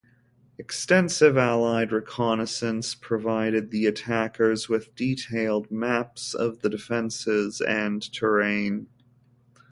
Extensive 0.57 1.37
Allied 1.37 1.91
reconnaissance 1.91 2.95
provided 2.95 3.69
the 3.69 3.85
attackers 3.85 4.67
with 4.67 4.95
detailed 4.95 5.69
maps 5.69 6.33
of 6.33 6.61
the 6.61 6.71
defenses 6.71 7.61
and 7.61 8.01
terrain. 8.11 8.87